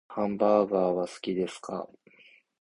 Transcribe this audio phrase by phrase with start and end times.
[0.07, 1.87] ハンバーガーは好きですか？